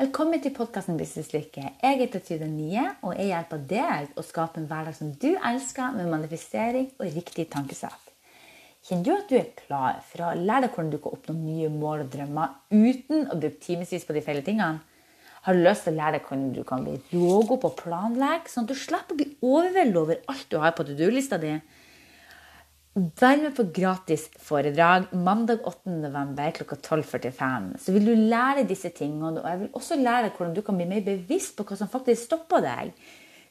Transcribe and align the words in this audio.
Velkommen 0.00 0.40
til 0.40 0.54
podkasten 0.56 0.96
Businesslykke. 0.96 1.60
Jeg 1.82 1.96
heter 2.00 2.22
Tyde 2.24 2.46
Nye, 2.48 2.86
og 3.04 3.18
jeg 3.18 3.26
hjelper 3.34 3.64
deg 3.68 4.14
å 4.16 4.22
skape 4.24 4.56
en 4.56 4.68
hverdag 4.70 4.94
som 4.96 5.10
du 5.12 5.34
elsker, 5.34 5.90
med 5.92 6.08
manifestering 6.08 6.86
og 6.94 7.10
riktig 7.18 7.44
tankesett. 7.52 8.06
Kjenner 8.88 9.04
du 9.04 9.10
at 9.12 9.26
du 9.28 9.34
er 9.36 9.50
klar 9.58 9.98
for 10.08 10.24
å 10.24 10.30
lære 10.38 10.64
deg 10.64 10.72
hvordan 10.72 10.94
du 10.94 10.96
kan 11.04 11.18
oppnå 11.18 11.34
nye 11.42 11.68
mål 11.74 12.06
og 12.06 12.14
drømmer 12.14 12.54
uten 12.72 13.28
å 13.28 13.36
bruke 13.42 13.60
timevis 13.60 14.08
på 14.08 14.16
de 14.16 14.24
feile 14.24 14.46
tingene? 14.46 14.80
Har 15.44 15.58
du 15.58 15.60
lyst 15.66 15.84
til 15.84 15.92
å 15.92 15.98
lære 15.98 16.16
deg 16.16 16.30
hvordan 16.30 16.48
du 16.56 16.62
kan 16.72 16.88
bli 16.88 16.96
rågod 17.12 17.60
på 17.60 17.74
å 17.74 17.78
planlegge, 17.82 18.54
sånn 18.54 18.64
at 18.64 18.72
du 18.72 18.80
slipper 18.86 19.18
å 19.18 19.20
bli 19.20 19.28
overveldet 19.36 20.00
over 20.00 20.24
alt 20.32 20.48
du 20.48 20.62
har 20.64 20.72
på 20.80 20.88
to 20.88 20.96
do-lista 20.96 21.36
di? 21.44 21.58
Vær 23.00 23.38
med 23.40 23.54
på 23.56 23.64
gratis 23.72 24.26
foredrag 24.44 25.06
mandag 25.16 25.62
8.11. 25.64 26.50
kl 26.58 26.74
12.45. 26.74 27.70
Så 27.80 27.94
vil 27.94 28.10
du 28.10 28.12
lære 28.12 28.66
disse 28.68 28.90
tingene, 28.92 29.40
og 29.40 29.46
jeg 29.48 29.60
vil 29.62 29.70
også 29.78 29.96
lære 29.96 30.26
deg 30.26 30.36
hvordan 30.36 30.56
du 30.58 30.60
kan 30.66 30.76
bli 30.76 30.88
mer 30.90 31.06
bevisst 31.06 31.56
på 31.56 31.64
hva 31.64 31.78
som 31.80 31.88
faktisk 31.88 32.28
stopper 32.28 32.60
deg. 32.66 32.92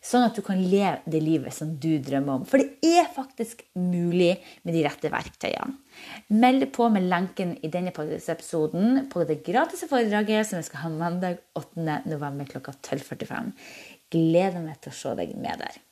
Sånn 0.06 0.28
at 0.28 0.38
du 0.38 0.44
kan 0.46 0.62
leve 0.62 1.02
det 1.10 1.24
livet 1.24 1.56
som 1.56 1.74
du 1.82 1.98
drømmer 2.04 2.38
om. 2.38 2.46
For 2.48 2.62
det 2.62 2.94
er 3.02 3.10
faktisk 3.16 3.66
mulig 3.76 4.36
med 4.64 4.78
de 4.78 4.86
rette 4.86 5.12
verktøyene. 5.12 5.76
Meld 6.30 6.70
på 6.76 6.88
med 6.94 7.10
lenken 7.10 7.58
i 7.66 7.74
denne 7.74 7.92
episoden 7.92 9.10
på 9.12 9.26
det 9.28 9.42
gratis 9.48 9.84
foredraget 9.90 10.48
som 10.48 10.62
vi 10.62 10.70
skal 10.70 10.86
ha 10.86 10.94
mandag 10.94 11.42
8.11. 11.58 12.46
kl 12.54 12.64
12.45. 12.70 13.54
Gleder 14.14 14.62
meg 14.62 14.78
til 14.84 14.94
å 14.94 15.00
se 15.02 15.20
deg 15.20 15.34
med 15.42 15.66
der. 15.66 15.86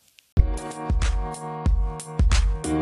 Hei! 2.67 2.73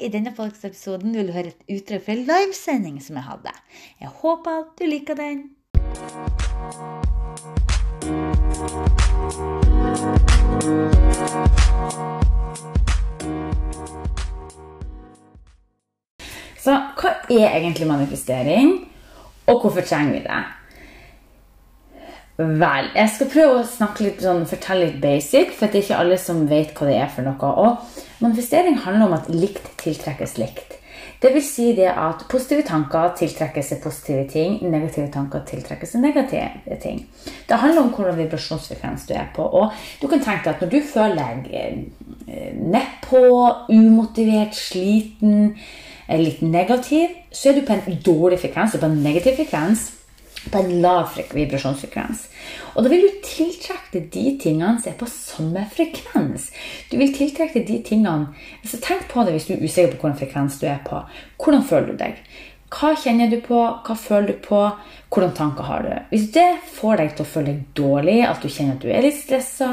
I 0.00 0.10
denne 0.12 0.34
podkastepisoden 0.36 1.14
vil 1.16 1.30
du 1.30 1.32
høre 1.32 1.54
et 1.54 1.62
utdrag 1.72 2.02
fra 2.04 2.16
livesending 2.18 2.98
som 3.00 3.16
jeg 3.16 3.24
hadde. 3.24 3.54
Jeg 4.02 4.10
håper 4.20 4.50
at 4.58 4.74
du 4.76 4.84
liker 4.84 5.16
den. 5.16 5.38
Så 16.60 16.76
hva 17.00 17.14
er 17.30 17.56
egentlig 17.56 17.88
manifestering, 17.88 18.76
og 19.46 19.64
hvorfor 19.64 19.80
trenger 19.80 20.12
vi 20.18 20.22
det? 20.28 20.42
Vel, 22.34 22.88
jeg 22.96 23.10
skal 23.14 23.28
prøve 23.30 23.58
å 23.60 23.66
snakke 23.68 24.08
litt 24.08 24.22
sånn, 24.24 24.40
fortelle 24.50 24.88
litt 24.88 25.02
basic, 25.02 25.52
for 25.54 25.70
det 25.70 25.78
er 25.78 25.84
ikke 25.84 25.98
alle 26.02 26.16
som 26.18 26.40
vet 26.50 26.72
hva 26.74 26.88
det 26.88 26.96
er 26.98 27.12
for 27.14 27.22
noe. 27.22 27.50
Og 27.62 28.24
manifestering 28.24 28.80
handler 28.82 29.06
om 29.06 29.14
at 29.20 29.28
likt 29.30 29.68
tiltrekkes 29.84 30.34
likt. 30.42 30.74
Det 31.22 31.30
vil 31.32 31.44
si 31.46 31.68
det 31.78 31.86
at 31.88 32.26
positive 32.28 32.66
tanker 32.66 33.14
tiltrekkes 33.20 33.70
seg 33.70 33.80
positive 33.86 34.26
ting, 34.32 34.58
negative 34.66 35.06
tanker 35.14 35.46
tiltrekkes 35.46 35.94
seg 35.94 36.02
negative 36.02 36.80
ting. 36.82 37.04
Det 37.46 37.60
handler 37.62 37.86
om 37.86 37.94
hvordan 37.94 38.18
vibrasjonsfrekvens 38.18 39.06
du 39.06 39.14
er 39.14 39.30
på. 39.36 39.46
Og 39.46 39.70
du 40.02 40.10
kan 40.10 40.20
tenke 40.26 40.48
deg 40.48 40.56
at 40.56 40.66
når 40.66 40.74
du 40.74 40.90
føler 40.90 41.22
deg 41.22 41.48
eh, 41.54 42.52
nedpå, 42.58 43.24
umotivert, 43.70 44.58
sliten, 44.58 45.52
eh, 46.08 46.18
litt 46.18 46.42
negativ, 46.42 47.14
så 47.30 47.52
er 47.52 47.60
du 47.60 47.68
på 47.68 47.78
en 47.78 48.00
dårlig 48.10 48.42
frekvens, 48.42 48.74
på 48.74 48.90
en 48.90 49.04
negativ 49.06 49.38
frekvens 49.38 49.92
på 50.50 50.60
en 50.60 50.80
lav 50.82 51.14
vibrasjonsfrekvens. 51.32 52.26
Og 52.74 52.84
da 52.84 52.90
vil 52.92 53.06
du 53.06 53.20
tiltrekke 53.24 54.02
de 54.12 54.24
tingene 54.42 54.80
som 54.80 54.90
er 54.92 54.98
på 55.00 55.08
samme 55.10 55.62
frekvens. 55.74 56.50
Du 56.90 56.98
vil 57.00 57.14
tiltrekke 57.14 57.64
de 57.66 57.78
tingene 57.86 58.32
så 58.66 58.80
Tenk 58.84 59.06
på 59.12 59.24
det 59.24 59.36
hvis 59.36 59.48
du 59.48 59.54
er 59.54 59.62
usikker 59.62 59.94
på 59.94 60.00
hvilken 60.00 60.18
frekvens 60.20 60.58
du 60.60 60.66
er 60.68 60.82
på. 60.86 61.00
Hvordan 61.40 61.64
føler 61.68 61.92
du 61.92 62.02
deg? 62.02 62.20
Hva 62.74 62.90
kjenner 62.98 63.30
du 63.30 63.38
på? 63.44 63.60
Hva 63.86 63.94
føler 63.94 64.34
du 64.34 64.42
på? 64.42 64.60
Hvordan 65.14 65.34
tanker 65.38 65.68
har 65.68 65.86
du? 65.86 65.92
Hvis 66.10 66.30
det 66.34 66.48
får 66.74 67.00
deg 67.00 67.14
til 67.14 67.24
å 67.24 67.32
føle 67.36 67.52
deg 67.52 67.64
dårlig, 67.78 68.20
at 68.26 68.42
du 68.42 68.50
kjenner 68.50 68.74
at 68.74 68.82
du 68.82 68.90
er 68.90 69.06
litt 69.06 69.20
stressa, 69.20 69.70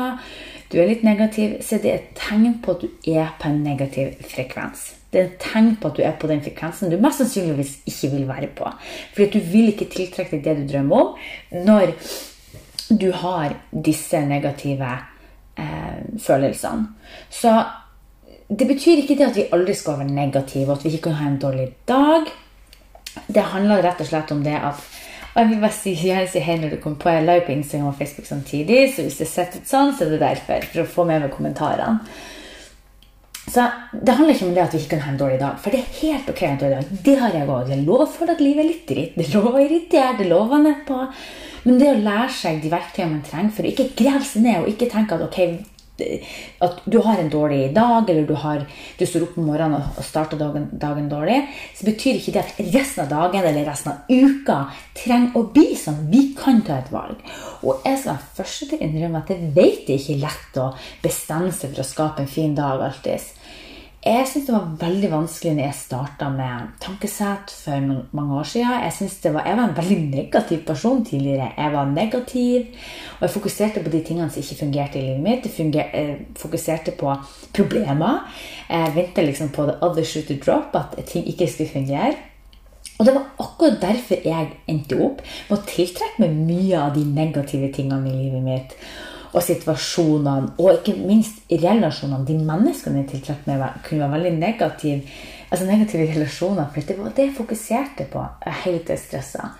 du 0.72 0.78
er 0.80 0.92
litt 0.92 1.04
negativ, 1.04 1.58
så 1.66 1.80
er 1.80 1.84
det 1.84 1.94
et 1.98 2.12
tegn 2.22 2.60
på 2.64 2.78
at 2.78 2.86
du 2.86 3.12
er 3.12 3.34
på 3.42 3.50
en 3.50 3.64
negativ 3.66 4.22
frekvens. 4.30 5.01
Det 5.12 5.20
er 5.20 5.28
et 5.28 5.42
tegn 5.44 5.74
på 5.76 5.92
at 5.92 5.98
du 5.98 6.04
er 6.08 6.16
på 6.20 6.30
den 6.32 6.42
frekvensen 6.44 6.92
du 6.92 6.98
mest 7.02 7.20
sannsynligvis 7.20 7.74
ikke 7.90 8.12
vil 8.14 8.28
være 8.30 8.52
på. 8.56 8.70
Fordi 9.14 9.28
at 9.28 9.36
du 9.36 9.52
vil 9.52 9.72
ikke 9.74 9.90
tiltrekke 9.92 10.38
deg 10.38 10.46
det 10.46 10.58
du 10.62 10.74
drømmer 10.74 11.02
om 11.02 11.66
når 11.68 11.96
du 12.92 13.10
har 13.16 13.56
disse 13.72 14.20
negative 14.28 14.90
eh, 15.60 16.00
følelsene. 16.20 16.88
Så 17.30 17.54
det 18.52 18.68
betyr 18.68 19.04
ikke 19.04 19.16
det 19.20 19.30
at 19.30 19.38
vi 19.40 19.50
aldri 19.56 19.76
skal 19.76 20.00
være 20.00 20.12
negative, 20.16 20.74
at 20.74 20.84
vi 20.84 20.92
ikke 20.92 21.10
kan 21.10 21.20
ha 21.20 21.30
en 21.30 21.40
dårlig 21.40 21.70
dag. 21.88 22.28
Det 23.28 23.44
handler 23.54 23.84
rett 23.84 24.04
og 24.04 24.08
slett 24.08 24.32
om 24.32 24.44
det 24.44 24.58
at 24.60 24.90
og 25.32 25.40
jeg 25.40 25.48
vil 25.50 25.62
bare 25.62 25.72
si, 25.72 25.92
jeg 26.08 26.28
si 26.28 26.42
hei 26.44 26.58
når 26.60 26.74
du 26.74 26.82
kommer 26.84 27.00
på. 27.00 27.10
Jeg 27.10 27.24
live 27.24 27.46
på 27.46 27.54
Instagram 27.54 27.88
og 27.88 27.96
Facebook 27.96 28.28
samtidig, 28.28 28.82
så 28.92 29.06
hvis 29.06 29.22
det 29.22 29.28
sitter 29.32 29.62
ut 29.62 29.70
sånn, 29.70 29.94
så 29.96 30.04
er 30.04 30.10
det 30.12 30.20
derfor. 30.26 30.66
For 30.74 30.84
å 30.84 30.92
få 30.98 31.06
med 31.08 31.24
meg 31.24 31.32
kommentarene. 31.32 32.02
Så 33.52 33.66
Det 33.92 34.14
handler 34.16 34.34
ikke 34.34 34.48
om 34.48 34.54
det 34.56 34.64
at 34.64 34.74
vi 34.74 34.80
ikke 34.80 34.96
kan 34.96 35.02
ha 35.04 35.12
en 35.12 35.20
dårlig 35.20 35.40
dag, 35.42 35.58
for 35.60 35.74
det 35.74 35.82
er 35.82 35.96
helt 36.02 36.30
ok. 36.30 36.42
en 36.44 36.60
dårlig 36.62 36.78
dag. 36.78 37.00
Det 37.06 37.16
har 37.20 37.34
jeg 37.36 37.48
òg. 37.48 37.66
Det 37.68 37.76
er 37.76 37.82
lov 37.84 38.08
føle 38.08 38.32
at 38.32 38.44
livet 38.44 38.64
er 38.64 38.70
litt 38.70 38.86
dritt. 38.88 39.18
Det 39.18 39.26
er 39.28 39.34
lov 39.36 39.56
å 39.56 39.64
irritere. 39.66 40.14
Det 40.18 40.26
er 40.26 40.32
lov 40.32 40.56
nedpå. 40.62 41.00
Men 41.66 41.78
det 41.82 41.90
å 41.92 42.00
lære 42.00 42.32
seg 42.34 42.62
de 42.64 42.72
verktøyene 42.72 43.12
man 43.12 43.26
trenger 43.28 43.52
for 43.58 43.68
å 43.68 43.74
ikke 43.74 43.92
grave 44.00 44.24
seg 44.26 44.48
ned 44.48 44.64
og 44.64 44.72
ikke 44.72 44.90
tenke 44.90 45.18
at 45.18 45.26
ok, 45.28 45.42
at 46.66 46.80
du 46.86 46.98
har 47.06 47.20
en 47.20 47.30
dårlig 47.30 47.74
dag, 47.76 48.10
eller 48.10 48.26
du, 48.26 48.34
har, 48.40 48.64
du 48.98 49.04
står 49.06 49.28
opp 49.28 49.36
om 49.38 49.50
morgenen 49.52 49.84
og 49.84 50.06
starter 50.06 50.40
dagen, 50.40 50.70
dagen, 50.72 51.10
dårlig, 51.12 51.42
så 51.78 51.86
betyr 51.86 52.18
ikke 52.18 52.34
det 52.34 52.42
at 52.42 52.62
resten 52.72 53.04
av 53.04 53.12
dagen 53.12 53.44
eller 53.44 53.68
resten 53.68 53.92
av 53.92 54.10
uka 54.10 54.58
trenger 54.98 55.38
å 55.38 55.44
bli 55.54 55.76
sånn. 55.78 56.08
Vi 56.10 56.24
kan 56.38 56.64
ta 56.66 56.80
et 56.82 56.90
valg. 56.94 57.20
Og 57.62 57.84
jeg 57.86 58.00
skal 58.00 58.16
være 58.16 58.40
første 58.40 58.70
til 58.72 58.80
å 58.80 58.88
innrømme 58.88 59.22
at 59.22 59.36
jeg 59.36 59.52
vet 59.60 59.86
det 59.86 60.00
ikke 60.00 60.16
er 60.16 60.24
lett 60.26 60.60
å 60.64 60.72
bestemme 61.04 61.54
seg 61.54 61.76
for 61.76 61.84
å 61.84 61.90
skape 61.92 62.26
en 62.26 62.34
fin 62.40 62.58
dag 62.58 62.82
alltid. 62.88 63.30
Jeg 64.02 64.26
syns 64.26 64.48
det 64.48 64.54
var 64.56 64.70
veldig 64.82 65.10
vanskelig 65.12 65.52
når 65.54 65.68
jeg 65.68 65.78
starta 65.78 66.28
med 66.34 66.72
tankesett 66.82 67.52
for 67.54 67.84
mange 68.18 68.38
år 68.40 68.48
siden. 68.50 68.72
Jeg, 68.82 69.34
var, 69.36 69.44
jeg 69.46 69.58
var 69.60 69.68
en 69.68 69.76
veldig 69.78 69.98
negativ 70.16 70.64
person 70.66 71.04
tidligere. 71.06 71.52
Jeg 71.54 71.74
var 71.76 71.92
negativ, 71.92 72.80
og 73.20 73.22
jeg 73.28 73.34
fokuserte 73.36 73.84
på 73.84 73.94
de 73.94 74.00
tingene 74.08 74.32
som 74.34 74.42
ikke 74.42 74.58
fungerte 74.64 74.98
i 74.98 75.04
livet 75.06 75.22
mitt. 75.22 75.46
Jeg 75.78 75.86
eh, 75.94 76.16
fokuserte 76.34 76.96
på 76.98 77.14
problemer. 77.54 78.26
Jeg 78.72 78.96
venta 78.98 79.28
liksom 79.28 79.54
på 79.54 79.68
the 79.70 79.78
other 79.86 80.04
shoe 80.04 80.26
to 80.26 80.40
drop, 80.46 80.74
at 80.74 81.06
ting 81.06 81.30
ikke 81.30 81.52
skulle 81.54 81.70
fungere. 81.70 82.18
Og 82.98 83.06
det 83.06 83.14
var 83.14 83.30
akkurat 83.38 83.78
derfor 83.86 84.26
jeg 84.26 84.50
endte 84.70 84.98
opp 84.98 85.22
med 85.22 85.60
å 85.60 85.62
tiltrekke 85.70 86.26
meg 86.26 86.42
mye 86.50 86.82
av 86.88 86.98
de 86.98 87.06
negative 87.06 87.70
tingene 87.78 88.10
i 88.10 88.18
livet 88.18 88.50
mitt 88.50 88.78
og 89.32 89.44
situasjonene, 89.44 90.56
og 90.60 90.74
ikke 90.74 90.98
minst 91.00 91.46
relasjonene. 91.52 92.26
De 92.28 92.36
menneskene 92.40 93.04
jeg 93.04 93.12
tiltrakk 93.14 93.48
meg, 93.48 93.64
kunne 93.86 94.04
være 94.04 94.18
veldig 94.18 94.34
negative, 94.40 95.22
altså 95.50 95.70
negative 95.70 96.10
relasjoner. 96.12 96.68
For 96.74 96.90
det 96.90 96.98
var 97.00 97.16
det 97.16 97.30
jeg 97.30 97.38
fokuserte 97.38 98.10
på. 98.12 98.26
Er 98.46 98.62
helt 98.66 98.92
stressa. 99.00 99.54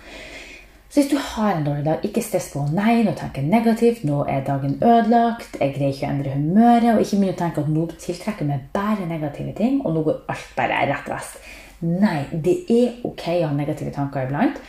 Så 0.92 1.00
hvis 1.00 1.08
du 1.08 1.16
har 1.16 1.54
en 1.56 1.64
dårlig 1.64 1.86
dag, 1.86 2.02
ikke 2.04 2.20
stress 2.20 2.50
på 2.52 2.66
nei, 2.68 2.98
nå 3.00 3.14
tenker 3.16 3.40
jeg 3.40 3.48
negativt, 3.48 4.02
nå 4.04 4.26
er 4.28 4.42
dagen 4.44 4.74
ødelagt, 4.76 5.54
jeg 5.56 5.72
greier 5.72 5.94
ikke 5.94 6.04
å 6.04 6.10
endre 6.10 6.34
humøret, 6.34 6.88
og 6.90 7.00
ikke 7.00 7.16
begynn 7.22 7.32
å 7.32 7.38
tenke 7.38 7.62
at 7.64 7.70
nå 7.72 7.86
tiltrekker 8.02 8.48
meg 8.50 8.66
bare 8.74 9.06
negative 9.08 9.54
ting, 9.56 9.78
og 9.80 9.94
nå 9.96 10.02
går 10.04 10.18
alt 10.34 10.50
bare 10.58 10.82
rett 10.90 11.08
vest. 11.08 11.38
Nei, 11.80 12.18
det 12.44 12.58
er 12.68 13.00
ok 13.08 13.24
å 13.38 13.46
ha 13.46 13.56
negative 13.56 13.94
tanker 13.96 14.28
iblant, 14.28 14.60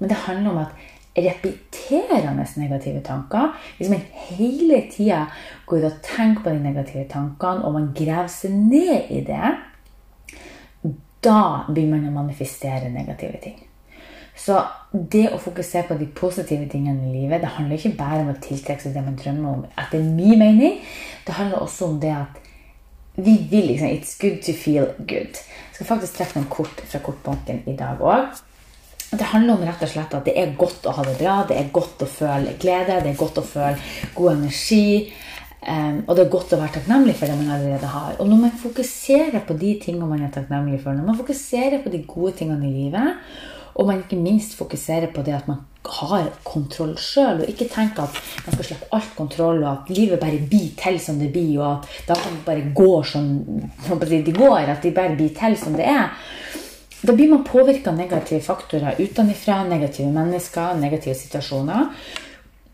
men 0.00 0.08
det 0.08 0.22
handler 0.24 0.54
om 0.54 0.62
at 0.62 0.88
repeterende 1.24 2.46
negative 2.56 3.00
tanker, 3.06 3.54
hvis 3.78 3.90
man 3.92 4.02
hele 4.30 4.82
tida 4.92 5.24
går 5.66 5.78
ut 5.78 5.88
og 5.90 5.98
tenker 6.04 6.44
på 6.44 6.54
de 6.54 6.62
negative 6.62 7.06
tankene, 7.10 7.64
og 7.64 7.74
man 7.76 7.90
graver 7.96 8.30
seg 8.32 8.54
ned 8.54 9.10
i 9.10 9.24
det, 9.26 9.56
da 11.24 11.40
begynner 11.68 11.98
man 11.98 12.12
å 12.12 12.22
manifestere 12.22 12.92
negative 12.92 13.40
ting. 13.42 13.58
Så 14.40 14.56
det 14.92 15.26
å 15.34 15.40
fokusere 15.40 15.90
på 15.90 15.96
de 16.00 16.06
positive 16.16 16.68
tingene 16.72 17.10
i 17.10 17.18
livet, 17.18 17.42
det 17.42 17.54
handler 17.58 17.76
ikke 17.76 17.98
bare 17.98 18.22
om 18.24 18.30
å 18.32 18.38
tiltrekke 18.40 18.82
seg 18.82 18.94
det 18.96 19.02
man 19.04 19.18
drømmer 19.20 19.50
om. 19.50 19.66
Etter 19.78 20.00
min 20.00 20.38
mening, 20.40 20.78
det 21.26 21.36
handler 21.36 21.60
også 21.60 21.90
om 21.90 21.98
det 22.00 22.14
at 22.16 22.38
vi 23.20 23.34
vil 23.50 23.66
liksom 23.68 23.90
It's 23.90 24.14
good 24.20 24.40
to 24.46 24.54
feel 24.56 24.86
good. 24.98 25.36
Jeg 25.36 25.76
skal 25.76 25.86
faktisk 25.86 26.16
trekke 26.16 26.38
noen 26.38 26.52
kort 26.52 26.80
fra 26.88 27.02
kortbanken 27.04 27.60
i 27.68 27.76
dag 27.76 28.00
òg. 28.00 28.40
Det 29.10 29.26
handler 29.32 29.56
om 29.56 29.64
rett 29.66 29.82
og 29.82 29.90
slett 29.90 30.14
at 30.14 30.28
det 30.28 30.36
er 30.38 30.54
godt 30.58 30.86
å 30.86 30.94
ha 30.94 31.04
det 31.06 31.16
bra, 31.18 31.40
det 31.48 31.58
er 31.58 31.72
godt 31.74 32.04
å 32.04 32.08
føle 32.10 32.54
glede, 32.62 33.00
det 33.02 33.10
er 33.10 33.18
godt 33.18 33.40
å 33.42 33.46
føle 33.46 33.76
god 34.14 34.32
energi. 34.36 35.10
Um, 35.60 35.98
og 36.06 36.14
det 36.16 36.22
er 36.22 36.32
godt 36.32 36.54
å 36.56 36.58
være 36.60 36.78
takknemlig 36.78 37.18
for 37.18 37.28
det 37.28 37.36
man 37.36 37.50
allerede 37.56 37.88
har. 37.90 38.14
Og 38.22 38.30
når 38.30 38.38
man 38.46 38.60
fokuserer 38.62 39.42
på 39.44 39.56
de 39.60 39.74
tingene 39.82 40.08
man 40.08 40.22
er 40.24 40.30
takknemlig 40.32 40.78
for, 40.80 40.96
når 40.96 41.10
man 41.10 41.18
fokuserer 41.18 41.82
på 41.82 41.92
de 41.92 42.00
gode 42.08 42.38
tingene 42.38 42.70
i 42.70 42.76
livet, 42.78 43.18
Og 43.74 43.86
man 43.86 44.02
ikke 44.02 44.18
minst 44.18 44.56
fokuserer 44.58 45.12
på 45.14 45.22
det 45.22 45.34
at 45.36 45.46
man 45.48 45.62
har 45.86 46.26
kontroll 46.44 46.96
sjøl, 47.00 47.42
og 47.42 47.48
ikke 47.48 47.68
tenker 47.72 48.04
at 48.04 48.18
man 48.44 48.56
skal 48.56 48.66
slippe 48.66 48.90
alt 48.96 49.14
kontroll, 49.16 49.62
og 49.62 49.70
at 49.70 49.92
livet 49.94 50.20
bare 50.20 50.42
blir 50.50 50.74
til 50.78 50.98
som 51.00 51.20
det 51.20 51.30
blir, 51.32 51.54
og 51.60 51.70
at 51.78 52.08
da 52.08 52.18
kan 52.18 52.36
det 52.36 52.44
bare 52.46 52.72
gå 52.76 52.90
som 53.08 53.28
det 53.88 54.36
går, 54.36 54.58
at 54.74 54.82
de 54.82 54.92
bare 54.94 55.16
blir 55.16 55.32
til 55.36 55.56
som 55.58 55.78
det 55.78 55.86
er. 55.88 56.10
Da 57.00 57.12
blir 57.16 57.30
man 57.30 57.44
påvirka 57.44 57.90
av 57.90 57.96
negative 57.96 58.40
faktorer 58.44 58.98
utenfra, 58.98 59.62
negative 59.64 60.10
mennesker, 60.12 60.74
negative 60.80 61.14
situasjoner. 61.16 61.86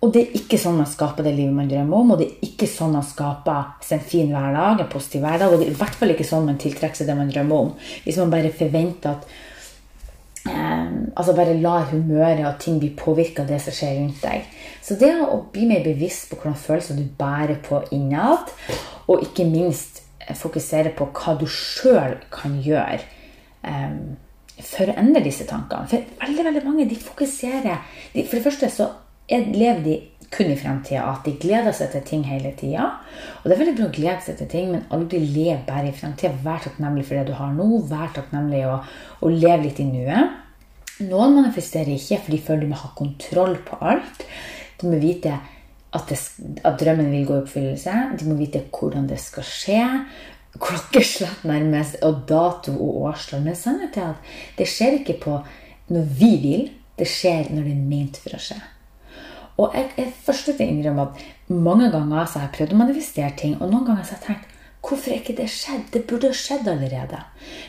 Og 0.03 0.13
det 0.13 0.23
er 0.23 0.35
ikke 0.41 0.59
sånn 0.61 0.77
man 0.81 0.89
skaper 0.91 1.25
det 1.25 1.33
livet 1.37 1.55
man 1.57 1.71
drømmer 1.71 1.99
om, 2.03 2.11
og 2.13 2.21
det 2.21 2.27
er 2.29 2.49
ikke 2.51 2.69
sånn 2.69 2.93
man 2.99 3.07
skaper 3.07 3.95
en 3.95 4.03
fin 4.05 4.29
hverdag, 4.35 4.83
en 4.83 4.91
positiv 4.93 5.25
hverdag, 5.25 5.53
og 5.53 5.63
det 5.63 5.69
er 5.69 5.73
i 5.73 5.79
hvert 5.79 5.99
fall 5.99 6.13
ikke 6.13 6.27
sånn 6.27 6.49
man 6.51 6.59
tiltrekker 6.61 7.01
seg 7.01 7.09
det 7.09 7.17
man 7.19 7.31
drømmer 7.33 7.69
om. 7.69 7.71
Hvis 8.05 8.19
man 8.23 8.33
bare 8.35 8.55
forventer 8.55 9.17
at 9.17 9.37
Um, 10.47 11.09
altså 11.19 11.33
bare 11.35 11.57
lar 11.59 11.89
humøret 11.91 12.45
og 12.47 12.61
ting 12.63 12.77
bli 12.79 12.93
påvirka 12.95 13.43
av 13.43 13.49
det 13.51 13.57
som 13.65 13.75
skjer 13.75 13.97
rundt 13.97 14.21
deg. 14.23 14.45
Så 14.79 14.95
det 14.95 15.09
å 15.19 15.41
bli 15.51 15.65
mer 15.67 15.83
bevisst 15.83 16.29
på 16.31 16.39
hvordan 16.39 16.55
følelser 16.55 17.01
du 17.01 17.03
bærer 17.19 17.59
på 17.67 17.81
innad, 17.91 18.53
og 19.11 19.25
ikke 19.27 19.49
minst 19.51 20.05
fokusere 20.39 20.93
på 20.95 21.09
hva 21.19 21.35
du 21.41 21.49
sjøl 21.51 22.15
kan 22.31 22.55
gjøre 22.63 23.03
for 24.67 24.89
å 24.89 24.97
endre 24.97 25.25
disse 25.25 25.47
tankene. 25.49 25.89
For 25.91 26.05
veldig 26.23 26.45
veldig 26.49 26.65
mange 26.65 26.87
de 26.89 26.99
fokuserer 27.01 27.83
de, 28.15 28.23
For 28.25 28.39
det 28.39 28.45
første 28.47 28.71
så 28.73 28.91
er, 29.29 29.49
lever 29.53 29.83
de 29.85 29.97
kun 30.33 30.51
i 30.51 30.59
fremtida. 30.59 31.05
At 31.11 31.27
de 31.27 31.37
gleder 31.41 31.75
seg 31.77 31.93
til 31.93 32.05
ting 32.07 32.25
hele 32.29 32.53
tida. 32.59 32.89
Og 33.43 33.49
det 33.49 33.57
er 33.57 33.63
veldig 33.63 33.77
bra 33.79 33.89
å 33.89 33.95
glede 33.95 34.25
seg 34.25 34.39
til 34.41 34.51
ting, 34.51 34.71
men 34.73 34.87
aldri 34.95 35.21
leve 35.23 35.61
bare 35.69 35.91
i 35.91 35.97
fremtida. 35.97 36.35
Vær 36.45 36.65
takknemlig 36.65 37.07
for 37.09 37.19
det 37.19 37.27
du 37.31 37.37
har 37.39 37.53
nå. 37.55 37.69
Vær 37.91 38.15
takknemlig 38.17 38.65
og, 38.71 38.93
og 39.21 39.37
leve 39.37 39.69
litt 39.69 39.83
i 39.83 39.89
nuet. 39.91 40.43
Noen 41.07 41.37
manifesterer 41.43 41.93
ikke, 41.93 42.23
for 42.25 42.33
de 42.33 42.41
føler 42.47 42.65
de 42.65 42.71
må 42.71 42.81
ha 42.81 42.95
kontroll 42.97 43.59
på 43.67 43.79
alt. 43.85 44.25
De 44.81 44.89
må 44.89 45.01
vite 45.01 45.35
at, 45.97 46.09
det, 46.09 46.17
at 46.65 46.79
drømmen 46.81 47.13
vil 47.13 47.27
gå 47.29 47.37
i 47.37 47.43
oppfyllelse. 47.45 47.97
De 48.17 48.29
må 48.29 48.39
vite 48.41 48.65
hvordan 48.73 49.09
det 49.11 49.21
skal 49.21 49.47
skje. 49.47 49.83
Klokkeslett 50.63 51.45
nærmest, 51.49 51.99
og 52.07 52.25
dato 52.29 52.73
og 52.73 53.03
årstall. 53.11 53.45
Men 53.45 53.59
sannheten 53.59 54.03
er 54.03 54.15
at 54.15 54.59
det 54.59 54.69
skjer 54.71 55.01
ikke 55.01 55.19
på 55.23 55.39
når 55.93 56.09
vi 56.19 56.33
vil. 56.43 56.67
Det 56.97 57.09
skjer 57.11 57.51
når 57.53 57.67
det 57.67 57.75
er 57.75 57.87
ment 57.91 58.19
for 58.23 58.37
å 58.37 58.41
skje. 58.41 58.59
Og 59.61 59.73
jeg 59.77 59.89
er 60.01 60.13
første 60.25 60.53
til 60.53 60.67
å 60.67 60.73
innrømme 60.73 61.07
at 61.07 61.25
mange 61.53 61.89
ganger 61.93 62.29
så 62.29 62.41
har 62.41 62.47
jeg 62.49 62.57
prøvd 62.59 62.75
å 62.77 62.81
manifestere 62.81 63.33
ting, 63.41 63.57
og 63.61 63.71
noen 63.73 63.87
ganger 63.89 64.05
så 64.05 64.17
har 64.17 64.23
jeg 64.23 64.29
tenkt 64.29 64.53
Hvorfor 64.87 65.11
er 65.11 65.19
ikke 65.19 65.35
det 65.41 65.49
skjedd? 65.51 65.89
Det 65.91 66.05
burde 66.07 66.29
ha 66.31 66.37
skjedd 66.37 66.69
allerede. 66.71 67.19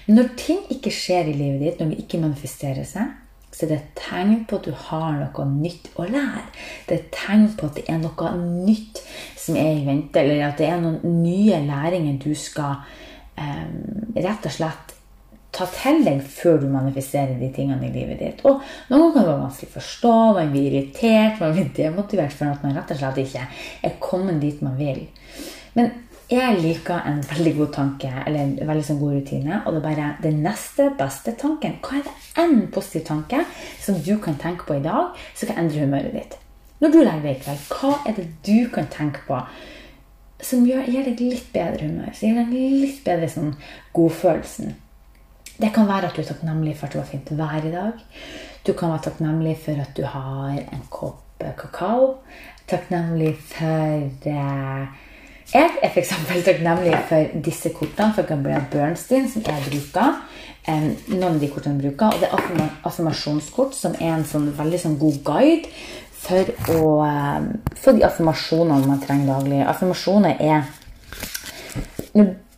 Men 0.05 0.19
når 0.19 0.27
ting 0.37 0.59
ikke 0.73 0.91
skjer 0.93 1.31
i 1.31 1.33
livet 1.33 1.63
ditt, 1.63 1.79
når 1.79 1.95
det 1.95 2.03
ikke 2.03 2.19
manifesterer 2.21 2.85
seg, 2.85 3.15
så 3.51 3.65
det 3.65 3.73
er 3.73 3.79
et 3.81 3.95
tegn 3.97 4.43
på 4.45 4.59
at 4.59 4.67
du 4.67 4.73
har 4.89 5.15
noe 5.17 5.45
nytt 5.49 5.89
å 5.97 6.05
lære. 6.05 6.43
Det 6.85 6.93
er 6.93 6.99
et 6.99 7.15
tegn 7.15 7.47
på 7.57 7.69
at 7.69 7.79
det 7.79 7.85
er 7.89 8.01
noe 8.01 8.33
nytt 8.41 9.01
som 9.39 9.57
er 9.57 9.79
i 9.79 9.85
vente, 9.87 10.21
eller 10.21 10.43
at 10.49 10.59
det 10.61 10.67
er 10.69 10.83
noen 10.83 11.21
nye 11.23 11.63
læringer 11.65 12.19
du 12.21 12.35
skal 12.37 12.83
eh, 13.39 13.65
rett 14.19 14.45
og 14.45 14.53
slett 14.53 14.93
ta 15.57 15.65
til 15.73 16.03
deg 16.05 16.19
før 16.21 16.59
du 16.61 16.67
manifesterer 16.69 17.37
de 17.39 17.49
tingene 17.55 17.87
i 17.87 17.93
livet 17.93 18.19
ditt. 18.21 18.43
Og 18.45 18.61
noen 18.91 19.13
kan 19.13 19.23
det 19.23 19.31
være 19.31 19.45
vanskelig 19.45 19.71
å 19.71 19.77
forstå, 19.77 20.15
man 20.37 20.51
blir 20.53 20.67
irritert, 20.69 21.39
man 21.41 21.55
blir 21.55 21.71
demotivert 21.77 22.35
for 22.35 22.51
at 22.51 22.65
man 22.65 22.75
rett 22.77 22.93
og 22.93 22.99
slett 22.99 23.23
ikke 23.23 23.47
er 23.87 23.95
kommet 24.03 24.41
dit 24.43 24.61
man 24.65 24.77
vil. 24.77 25.05
Men 25.77 25.95
jeg 26.27 26.57
liker 26.59 27.05
en 27.07 27.21
veldig 27.23 27.53
god 27.55 27.69
tanke, 27.75 28.09
eller 28.27 28.41
en 28.41 28.67
veldig 28.67 28.83
sånn 28.83 28.99
god 28.99 29.13
rutine. 29.15 29.61
Og 29.63 29.73
det 29.73 29.79
er 29.79 29.85
bare 29.85 30.07
den 30.25 30.41
neste 30.43 30.89
beste 30.99 31.33
tanken. 31.39 31.77
Hva 31.83 32.01
er 32.01 32.03
det 32.07 32.43
en 32.43 32.65
positiv 32.73 33.05
tanke 33.07 33.45
som 33.83 34.01
du 34.03 34.17
kan 34.23 34.35
tenke 34.41 34.67
på 34.67 34.75
i 34.75 34.83
dag, 34.83 35.15
som 35.33 35.47
kan 35.47 35.61
endre 35.63 35.85
humøret 35.85 36.17
ditt? 36.17 36.35
Når 36.81 36.93
du 36.93 36.99
legger 36.99 37.23
deg 37.23 37.37
i 37.37 37.43
kveld, 37.45 37.63
hva 37.71 37.93
er 38.05 38.17
det 38.19 38.27
du 38.45 38.67
kan 38.73 38.91
tenke 38.93 39.23
på 39.29 39.39
som 40.43 40.67
gjør, 40.67 40.83
gir 40.85 41.07
deg 41.07 41.23
litt 41.23 41.47
bedre 41.53 41.87
humør? 41.87 42.11
Som 42.13 42.27
gir 42.27 42.43
deg 42.43 42.75
litt 42.83 42.99
bedre 43.07 43.31
sånn 43.31 43.55
godfølelsen? 43.95 44.75
Det 45.57 45.71
kan 45.73 45.87
være 45.89 46.11
at 46.11 46.19
du 46.19 46.21
er 46.21 46.27
takknemlig 46.29 46.75
for 46.77 46.85
at 46.85 46.93
det 46.93 47.01
var 47.01 47.09
fint 47.09 47.31
vær 47.39 47.65
i 47.65 47.73
dag. 47.73 48.03
Du 48.67 48.75
kan 48.77 48.91
være 48.93 49.07
takknemlig 49.07 49.55
for 49.63 49.81
at 49.81 49.95
du 49.97 50.03
har 50.05 50.59
en 50.59 50.85
kopp 50.93 51.23
kakao. 51.57 52.17
Takknemlig 52.69 53.31
for 53.47 54.29
eh, 54.29 55.06
Jeg 55.53 55.69
er 55.81 55.91
f.eks. 55.93 56.09
takknemlig 56.43 56.95
for 57.07 57.37
disse 57.45 57.69
kortene 57.75 58.11
fra 58.15 58.25
Gabrielle 58.27 58.67
Bernstein 58.71 59.29
som 59.31 59.45
jeg 59.45 59.63
bruker. 59.69 60.17
noen 60.67 61.23
av 61.23 61.39
de 61.39 61.47
kortene 61.47 61.77
jeg 61.77 61.85
bruker. 61.85 62.07
Og 62.11 62.19
det 62.19 62.27
er 62.27 62.73
affirmasjonskort, 62.83 63.75
som 63.75 63.95
er 63.95 64.17
en 64.17 64.25
sånn, 64.27 64.49
veldig 64.57 64.79
sånn 64.81 64.97
god 64.99 65.21
guide 65.23 65.69
for, 66.11 66.51
å, 66.73 66.81
eh, 67.07 67.77
for 67.79 67.95
de 67.95 68.03
affirmasjonene 68.03 68.89
man 68.89 68.99
trenger 68.99 69.31
daglig. 69.31 69.61
Affirmasjoner 69.63 70.35
er 70.41 70.65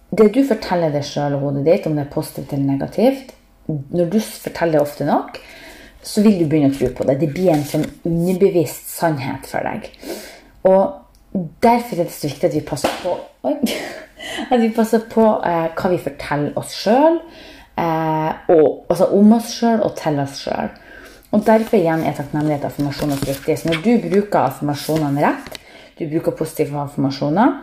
det 0.10 0.32
du 0.34 0.42
forteller 0.48 0.90
deg 0.90 1.06
sjøl 1.06 1.36
og 1.38 1.44
hodet 1.46 1.66
ditt, 1.68 1.86
om 1.86 1.94
det 1.96 2.08
er 2.08 2.14
positivt 2.14 2.54
eller 2.56 2.72
negativt, 2.72 3.36
når 3.68 4.10
du 4.10 4.18
forteller 4.20 4.80
det 4.80 4.82
ofte 4.82 5.06
nok, 5.06 5.38
så 6.02 6.24
vil 6.26 6.40
du 6.40 6.48
begynne 6.50 6.72
å 6.72 6.78
tro 6.78 6.90
på 6.96 7.06
det. 7.06 7.20
Det 7.22 7.30
blir 7.36 7.52
en 7.54 7.68
sånn 7.68 7.86
underbevisst 8.08 8.90
sannhet 8.96 9.46
for 9.46 9.62
deg. 9.68 9.92
Og 10.66 11.09
derfor 11.34 12.00
er 12.00 12.08
det 12.08 12.14
så 12.16 12.28
viktig 12.28 12.50
at 12.50 12.56
vi 12.56 12.66
passer 12.66 12.94
på 13.04 13.16
oi, 13.48 13.56
at 14.52 14.62
vi 14.62 14.72
passer 14.76 15.06
på 15.12 15.26
eh, 15.46 15.70
hva 15.78 15.92
vi 15.94 16.02
forteller 16.02 16.58
oss 16.60 16.76
sjøl, 16.84 17.20
eh, 17.80 18.30
altså 18.50 19.10
om 19.16 19.34
oss 19.38 19.54
sjøl 19.60 19.84
og 19.86 19.96
til 20.00 20.20
oss 20.24 20.44
sjøl. 20.44 20.74
Og 21.30 21.46
derfor 21.46 21.78
igjen 21.78 22.04
er 22.10 22.16
takknemlighet 22.18 22.64
og 22.66 22.72
affirmasjoner 22.72 23.20
så 23.20 23.28
viktig. 23.30 23.58
Så 23.60 23.70
når 23.70 23.82
du 23.86 23.92
bruker 24.02 24.40
affirmasjonene 24.40 25.22
rett, 25.22 25.60
du 26.00 26.08
bruker 26.10 26.34
positive 26.34 26.80
affirmasjoner, 26.82 27.58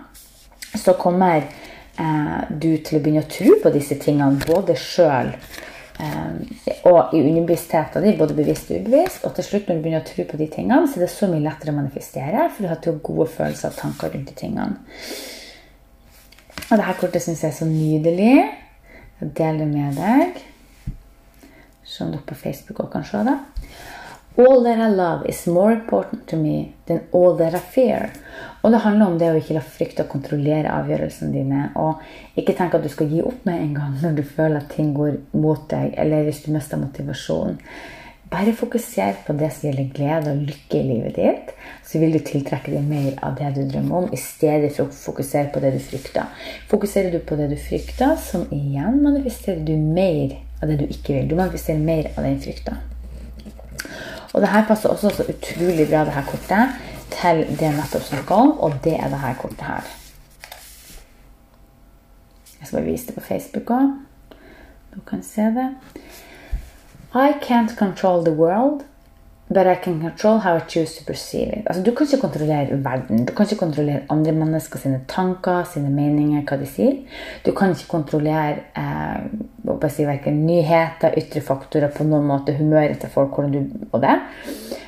så 0.77 0.95
kommer 1.01 1.43
eh, 1.43 2.41
du 2.51 2.77
til 2.85 2.99
å 2.99 3.03
begynne 3.03 3.25
å 3.25 3.31
tro 3.31 3.57
på 3.63 3.73
disse 3.75 3.99
tingene 3.99 4.39
både 4.47 4.77
sjøl 4.79 5.33
og 5.97 7.15
i 7.17 7.23
underbevisstheten 7.23 8.05
din, 8.05 8.19
både 8.19 8.37
bevisst 8.37 8.71
og 8.71 8.83
ubevisst. 8.83 9.25
Og 9.25 9.33
til 9.37 9.47
slutt, 9.47 9.69
når 9.69 9.79
du 9.79 9.85
begynner 9.85 10.03
å 10.05 10.09
tro 10.09 10.27
på 10.29 10.41
de 10.41 10.49
tingene, 10.53 10.89
så 10.89 10.99
er 10.99 11.07
det 11.07 11.13
så 11.15 11.29
mye 11.31 11.45
lettere 11.45 11.73
å 11.73 11.79
manifestere, 11.79 12.49
for 12.53 12.65
du 12.67 12.71
har 12.71 12.83
til 12.85 13.01
gode 13.07 13.29
følelser 13.33 13.73
og 13.73 13.81
tanker 13.81 14.13
rundt 14.13 14.31
de 14.31 14.37
tingene. 14.37 14.77
Og 16.67 16.75
dette 16.75 16.97
kortet 17.01 17.25
syns 17.25 17.45
jeg 17.45 17.53
er 17.53 17.59
så 17.61 17.69
nydelig. 17.71 18.37
Jeg 19.21 19.33
deler 19.39 19.63
det 19.63 19.69
med 19.71 20.01
deg. 20.01 20.41
Se 21.87 22.05
om 22.05 22.11
dere 22.13 22.27
på 22.27 22.37
Facebook 22.37 22.83
også 22.83 22.93
kan 22.93 23.07
se 23.07 23.23
det. 23.29 23.37
All 24.39 24.63
that 24.65 24.79
I 24.79 24.89
love 24.89 25.27
is 25.27 25.47
more 25.47 25.73
important 25.73 26.27
to 26.29 26.37
me 26.37 26.75
than 26.87 27.01
all 27.13 27.37
that 27.37 27.55
I 27.55 27.59
fear. 27.59 28.11
Og 28.61 28.73
det 28.73 28.83
handler 28.85 29.07
om 29.07 29.19
det 29.19 29.31
å 29.33 29.37
ikke 29.39 29.55
la 29.57 29.63
frykt 29.65 30.01
og 30.03 30.11
kontrollere 30.13 30.73
avgjørelsene 30.77 31.33
dine. 31.33 31.61
Og 31.81 32.03
ikke 32.37 32.53
tenke 32.59 32.77
at 32.77 32.85
du 32.85 32.91
skal 32.93 33.09
gi 33.09 33.23
opp 33.25 33.47
med 33.49 33.63
en 33.63 33.77
gang 33.79 33.95
når 34.03 34.19
du 34.19 34.25
føler 34.27 34.59
at 34.59 34.75
ting 34.75 34.91
går 34.97 35.21
mot 35.39 35.63
deg, 35.71 35.95
eller 35.97 36.27
hvis 36.27 36.43
du 36.45 36.51
mister 36.53 36.81
motivasjonen. 36.83 37.57
Bare 38.27 38.53
fokuser 38.59 39.21
på 39.23 39.37
det 39.39 39.53
som 39.55 39.69
gjelder 39.69 39.93
glede 39.95 40.33
og 40.35 40.43
lykke 40.49 40.81
i 40.81 40.87
livet 40.89 41.15
ditt, 41.17 41.53
så 41.87 42.01
vil 42.03 42.19
du 42.19 42.19
tiltrekke 42.27 42.75
deg 42.75 42.83
mer 42.91 43.15
av 43.25 43.39
det 43.39 43.53
du 43.55 43.63
drømmer 43.71 44.01
om, 44.01 44.09
i 44.11 44.19
stedet 44.19 44.73
for 44.75 44.91
å 44.91 44.97
fokusere 44.99 45.53
på 45.55 45.63
det 45.63 45.71
du 45.77 45.79
frykter. 45.81 46.27
Fokuserer 46.69 47.15
du 47.15 47.23
på 47.23 47.39
det 47.39 47.49
du 47.55 47.57
frykter, 47.57 48.19
som 48.19 48.45
igjen 48.51 48.99
manifesterer 49.07 49.63
du 49.65 49.77
mer 49.79 50.37
av 50.59 50.69
det 50.69 50.81
du 50.83 50.85
ikke 50.91 51.15
vil. 51.15 51.31
Du 51.31 51.39
manifesterer 51.39 51.87
mer 51.87 52.11
av 52.17 52.27
den 52.27 52.43
frykta. 52.43 52.77
Og 54.37 54.43
det 54.43 54.49
her 54.53 54.67
passer 54.69 54.93
også 54.93 55.09
så 55.17 55.25
utrolig 55.33 55.87
bra, 55.89 56.03
det 56.05 56.13
her 56.13 56.25
kortet, 56.29 56.75
til 57.15 57.39
det 57.57 57.71
nettopp 57.73 58.03
snakka 58.05 58.35
om, 58.35 58.51
og 58.61 58.75
det 58.85 58.93
er 58.99 59.09
det 59.09 59.21
her 59.23 59.39
kortet 59.41 59.63
her. 59.65 59.87
Jeg 62.59 62.67
skal 62.69 62.77
bare 62.79 62.91
vise 62.91 63.07
det 63.07 63.15
på 63.15 63.25
Facebook 63.25 63.71
òg. 63.73 63.95
Du 64.93 65.01
kan 65.09 65.23
se 65.25 65.49
det. 65.57 65.71
I 67.15 67.33
can't 67.41 67.73
control 67.79 68.25
the 68.25 68.35
world, 68.35 68.85
But 69.49 69.69
I 69.69 69.77
can 69.77 70.01
control 70.01 70.39
how 70.39 70.57
I 70.57 70.61
choose 70.61 70.97
to 70.99 71.05
perceive 71.05 71.49
it. 71.49 71.67
Altså, 71.67 71.83
du 71.83 71.93
kan 71.95 72.07
ikke 72.07 72.21
kontrollere 72.21 72.85
verden. 72.85 73.27
Du 73.27 73.33
kan 73.33 73.47
ikke 73.47 73.61
kontrollere 73.61 74.01
andre 74.11 74.33
mennesker 74.33 74.79
sine 74.79 75.01
tanker, 75.09 75.63
sine 75.71 75.91
meninger, 75.91 76.43
hva 76.43 76.57
de 76.59 76.67
sier. 76.67 76.97
Du 77.47 77.53
kan 77.55 77.71
ikke 77.71 77.87
kontrollere 77.89 78.57
eh, 78.75 79.87
si, 79.89 80.07
verken 80.07 80.41
nyheter, 80.49 81.15
ytre 81.21 81.41
faktorer, 81.47 81.93
på 81.95 82.05
noen 82.05 82.27
måte 82.27 82.57
humøret 82.59 82.99
til 82.99 83.13
folk 83.13 83.39
hvordan 83.39 83.55
du, 83.55 83.87
og 83.93 84.03
det. 84.03 84.17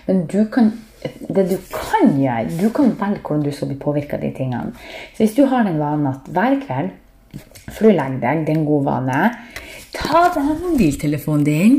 Men 0.08 0.24
du 0.26 0.40
kan, 0.50 0.72
det 1.04 1.44
du 1.52 1.54
kan 1.70 2.16
gjøre, 2.18 2.48
du 2.58 2.72
kan 2.74 2.90
velge 2.98 3.22
hvordan 3.22 3.44
du 3.46 3.52
skal 3.54 3.70
bli 3.70 3.78
påvirka 3.78 4.18
av 4.18 4.26
de 4.26 4.32
tingene. 4.40 4.74
Så 5.12 5.22
hvis 5.22 5.36
du 5.38 5.44
har 5.46 5.68
den 5.68 5.78
vanen 5.78 6.10
at 6.10 6.26
hver 6.34 6.58
kveld 6.64 6.90
før 7.68 7.92
du 7.92 7.92
legger 7.92 8.18
deg, 8.24 8.42
det 8.42 8.56
er 8.56 8.58
en 8.58 8.66
god 8.66 8.90
vane, 8.90 9.22
ta 9.94 10.24
den 10.34 10.50
mobiltelefonen 10.64 11.46
din 11.46 11.78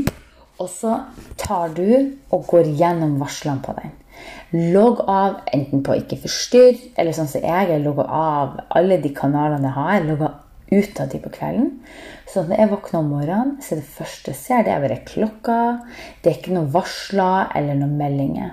og 0.60 0.68
så 0.68 0.98
tar 1.40 1.72
du 1.76 1.88
og 2.30 2.44
går 2.50 2.70
gjennom 2.78 3.16
varslene 3.22 3.64
på 3.64 3.74
den. 3.78 3.96
Logg 4.74 5.00
av 5.08 5.40
enten 5.54 5.82
på 5.86 5.96
ikke 6.02 6.20
forstyrr, 6.20 6.78
eller 7.00 7.16
sånn 7.16 7.30
som 7.30 7.44
jeg, 7.44 7.70
jeg 7.70 7.84
logger 7.84 8.08
av 8.12 8.60
alle 8.76 9.00
de 9.00 9.12
kanalene 9.16 9.70
jeg 9.70 9.78
har. 9.78 10.06
Logger 10.08 11.08
de 11.10 11.18
på 11.22 11.32
kvelden. 11.34 11.70
Så 12.30 12.44
når 12.46 12.60
jeg 12.60 12.70
våkner 12.70 13.00
om 13.00 13.12
morgenen, 13.14 13.56
så 13.62 13.74
er 13.74 13.80
det 13.80 13.94
første 13.96 14.30
jeg 14.34 14.38
ser, 14.38 14.64
det 14.66 14.74
er 14.74 14.84
bare 14.84 15.00
klokka. 15.06 15.60
Det 16.20 16.30
er 16.30 16.38
ikke 16.38 16.54
noen 16.54 16.72
varsler 16.74 17.50
eller 17.58 17.78
noen 17.80 17.96
meldinger. 17.98 18.52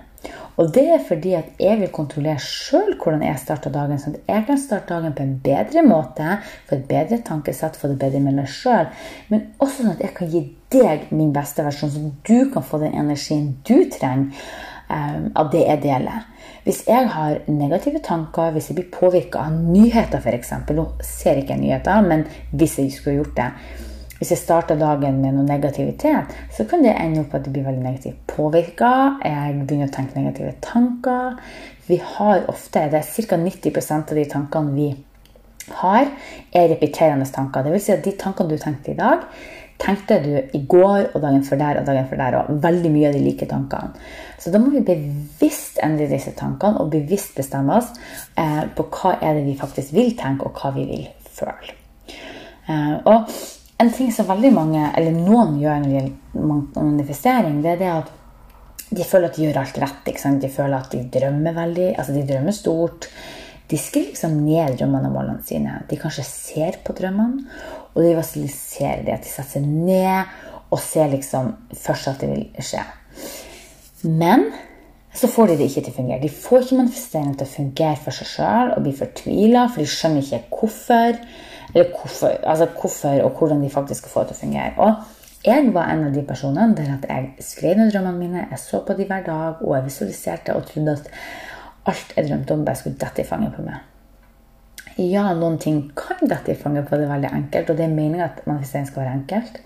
Og 0.57 0.71
det 0.73 0.85
er 0.89 1.03
fordi 1.05 1.35
at 1.37 1.59
jeg 1.61 1.77
vil 1.81 1.91
kontrollere 1.93 2.41
sjøl 2.41 2.95
hvordan 2.97 3.21
jeg 3.27 3.41
starter 3.43 3.73
dagen. 3.73 3.99
sånn 4.01 4.15
at 4.17 4.31
jeg 4.33 4.45
kan 4.47 4.57
starte 4.57 4.95
dagen 4.95 5.13
på 5.13 5.21
en 5.21 5.35
bedre 5.43 5.83
måte, 5.85 6.39
få 6.69 6.79
et 6.79 6.87
bedre 6.89 7.19
tankesett, 7.25 7.77
få 7.77 7.91
det 7.91 7.99
bedre 8.01 8.23
med 8.25 8.39
meg 8.39 8.49
sjøl. 8.49 8.89
Men 9.29 9.51
også 9.59 9.83
sånn 9.83 9.93
at 9.93 10.01
jeg 10.01 10.15
kan 10.17 10.31
gi 10.33 10.41
deg 10.73 11.11
min 11.15 11.33
beste 11.35 11.63
versjon, 11.65 11.91
så 11.91 12.09
du 12.27 12.51
kan 12.53 12.65
få 12.65 12.81
den 12.81 12.97
energien 12.97 13.53
du 13.67 13.89
trenger 13.91 14.33
um, 14.89 15.31
av 15.35 15.51
det 15.53 15.63
jeg 15.63 15.83
deler. 15.87 16.27
Hvis 16.67 16.83
jeg 16.87 17.07
har 17.13 17.41
negative 17.47 18.01
tanker, 18.03 18.51
hvis 18.51 18.69
jeg 18.69 18.79
blir 18.79 18.89
påvirka 18.91 19.45
av 19.47 19.55
nyheter 19.55 20.19
f.eks. 20.19 20.53
Nå 20.75 20.87
ser 20.99 21.37
jeg 21.37 21.45
ikke 21.45 21.59
nyheter, 21.61 22.01
men 22.03 22.25
hvis 22.51 22.79
jeg 22.81 22.95
skulle 22.95 23.21
gjort 23.21 23.37
det 23.39 23.51
hvis 24.17 24.31
jeg 24.33 24.41
starter 24.41 24.79
dagen 24.79 25.19
med 25.21 25.35
noe 25.35 25.45
negativitet, 25.45 26.31
så 26.53 26.63
kan 26.65 26.81
det 26.81 26.95
ende 26.97 27.21
opp 27.21 27.35
at 27.37 27.45
jeg 27.45 27.53
blir 27.53 27.67
veldig 27.67 27.83
negativt 27.83 28.23
påvirka. 28.31 28.89
Jeg 29.21 29.59
begynner 29.59 29.91
å 29.91 29.93
tenke 29.93 30.17
negative 30.17 30.55
tanker. 30.65 31.35
Vi 31.85 31.99
har 32.15 32.47
ofte, 32.49 32.87
det 32.89 33.03
er 33.03 33.27
ca. 33.29 33.37
90% 33.43 34.13
av 34.15 34.17
de 34.17 34.23
tankene 34.31 34.73
vi 34.73 34.87
har, 35.83 36.09
er 36.49 36.69
repeterende 36.73 37.29
tanker. 37.29 37.69
Vil 37.69 37.83
si 37.83 37.93
at 37.93 38.01
de 38.07 38.15
tankene 38.17 38.55
du 38.55 38.57
tenkte 38.57 38.95
i 38.95 38.97
dag, 38.97 39.27
tenkte 39.77 40.19
du 40.23 40.31
i 40.57 40.61
går 40.69 41.11
og 41.13 41.21
dagen 41.21 41.43
før 41.45 41.61
der 41.61 41.81
og 41.81 41.89
dagen 41.89 42.07
før 42.09 42.21
der. 42.21 42.37
Og 42.39 42.61
veldig 42.63 42.91
mye 42.93 43.09
av 43.09 43.17
de 43.17 43.23
like 43.23 43.49
tankene. 43.49 44.07
Så 44.41 44.53
da 44.53 44.61
må 44.61 44.71
vi 44.73 44.83
bevisst 44.85 45.81
endre 45.83 46.09
disse 46.11 46.33
tankene 46.37 46.81
og 46.81 46.91
bevisst 46.93 47.37
bestemme 47.37 47.77
oss 47.77 47.93
eh, 48.37 48.63
på 48.73 48.87
hva 48.93 49.17
er 49.21 49.37
det 49.37 49.45
vi 49.47 49.57
faktisk 49.59 49.93
vil 49.97 50.13
tenke, 50.17 50.49
og 50.49 50.57
hva 50.57 50.73
vi 50.75 50.87
vil 50.89 51.07
føle. 51.37 51.77
Eh, 52.67 52.95
og 53.05 53.31
en 53.77 53.91
ting 53.93 54.13
som 54.13 54.29
veldig 54.29 54.53
mange, 54.55 54.85
eller 54.97 55.13
noen 55.13 55.57
gjør 55.61 55.81
når 55.81 55.89
det 55.89 55.97
gjelder 55.97 56.85
manifestering, 56.87 57.59
det 57.61 57.75
er 57.75 57.83
det 57.83 57.91
at 57.93 58.13
de 58.87 59.03
føler 59.03 59.27
at 59.29 59.35
de 59.35 59.43
gjør 59.43 59.59
alt 59.61 59.81
rett. 59.83 60.13
De 60.41 60.49
føler 60.49 60.77
at 60.77 60.93
de 60.93 61.03
drømmer 61.11 61.55
veldig, 61.57 61.89
altså 61.97 62.15
de 62.15 62.23
drømmer 62.27 62.55
stort. 62.55 63.09
De 63.67 63.77
skriver 63.77 64.13
liksom 64.13 64.37
ned 64.45 64.77
drømmene 64.79 65.09
og 65.09 65.17
målene 65.17 65.43
sine. 65.45 65.81
De 65.89 65.99
kanskje 65.99 66.23
ser 66.23 66.79
på 66.87 66.95
drømmene, 66.95 67.43
og 67.97 68.05
de 68.05 68.13
visualiserer 68.13 69.03
det. 69.03 69.17
At 69.17 69.25
de 69.25 69.31
setter 69.31 69.57
seg 69.57 69.67
ned 69.67 70.69
og 70.69 70.79
ser 70.83 71.09
liksom 71.11 71.53
først 71.73 72.11
at 72.11 72.21
det 72.21 72.29
vil 72.29 72.45
skje. 72.61 72.85
Men 74.05 74.51
så 75.17 75.29
får 75.31 75.49
de 75.49 75.57
det 75.57 75.71
ikke 75.71 75.87
til 75.87 75.95
å 75.95 75.97
fungere. 75.97 76.21
De 76.21 76.29
får 76.29 76.63
ikke 76.63 76.77
manifesteringen 76.77 77.37
til 77.39 77.47
å 77.47 77.55
fungere 77.55 77.99
for 78.03 78.13
seg 78.13 78.29
sjøl 78.35 78.73
og 78.75 78.83
blir 78.85 78.97
fortvila, 78.99 79.65
for 79.73 79.81
de 79.81 79.89
skjønner 79.89 80.25
ikke 80.25 80.59
hvorfor. 80.59 81.21
Hvorfor, 81.77 82.37
altså 82.47 82.67
hvorfor 82.79 83.21
og 83.25 83.39
hvordan 83.39 83.59
de 83.61 83.69
faktisk 83.69 84.05
skal 84.05 84.13
få 84.13 84.21
det 84.23 84.31
til 84.31 84.37
å 84.37 84.43
fungere. 84.45 84.85
Og 84.85 85.47
jeg 85.47 85.73
var 85.73 85.91
en 85.91 86.05
av 86.07 86.15
de 86.15 86.23
personene 86.25 86.77
der 86.77 86.93
at 86.95 87.09
jeg 87.09 87.45
skrev 87.45 87.77
ned 87.77 87.91
drømmene 87.93 88.21
mine, 88.21 88.45
jeg 88.51 88.61
så 88.61 88.81
på 88.85 88.95
de 88.97 89.05
hver 89.09 89.25
dag, 89.25 89.61
og 89.61 89.75
jeg 89.75 89.85
visualiserte 89.89 90.55
og 90.57 90.65
trodde 90.69 90.95
at 90.97 91.11
alt 91.91 92.15
jeg 92.15 92.29
drømte 92.29 92.55
om, 92.55 92.65
bare 92.65 92.79
skulle 92.79 92.99
dette 93.01 93.23
i 93.23 93.27
fanget 93.27 93.55
på 93.55 93.65
meg. 93.65 93.96
Ja, 94.97 95.27
noen 95.37 95.59
ting 95.61 95.83
kan 95.97 96.23
dette 96.25 96.55
i 96.55 96.57
fanget 96.57 96.87
på 96.89 96.97
det 96.97 97.05
veldig 97.09 97.29
enkelt, 97.29 97.69
og 97.69 97.77
det 97.77 97.85
er 97.85 97.93
meninga 97.93 98.31
at 98.31 98.41
manifestering 98.49 98.87
skal 98.89 99.03
være 99.03 99.15
enkelt. 99.19 99.59